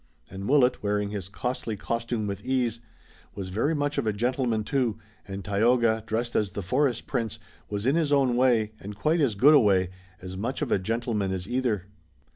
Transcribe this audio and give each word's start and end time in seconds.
And 0.31 0.49
Willet, 0.49 0.81
wearing 0.81 1.11
his 1.11 1.29
costly 1.29 1.77
costume 1.77 2.25
with 2.25 2.43
ease, 2.43 2.79
was 3.35 3.49
very 3.49 3.75
much 3.75 3.99
of 3.99 4.07
a 4.07 4.11
gentleman 4.13 4.63
too, 4.63 4.97
and 5.27 5.45
Tayoga, 5.45 6.01
dressed 6.07 6.35
as 6.35 6.53
the 6.53 6.63
forest 6.63 7.05
prince, 7.05 7.37
was 7.69 7.85
in 7.85 7.95
his 7.95 8.11
own 8.11 8.35
way, 8.35 8.71
and 8.79 8.95
quite 8.95 9.21
as 9.21 9.35
good 9.35 9.53
a 9.53 9.59
way, 9.59 9.91
as 10.19 10.35
much 10.35 10.63
of 10.63 10.71
a 10.71 10.79
gentleman 10.79 11.31
as 11.31 11.47
either. 11.47 11.83